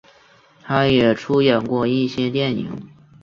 [0.63, 2.89] 他也出演过一些电影。